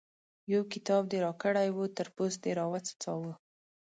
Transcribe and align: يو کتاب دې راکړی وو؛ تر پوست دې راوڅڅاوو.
يو 0.53 0.61
کتاب 0.73 1.03
دې 1.11 1.17
راکړی 1.25 1.69
وو؛ 1.71 1.85
تر 1.97 2.07
پوست 2.15 2.37
دې 2.43 2.51
راوڅڅاوو. 2.59 3.31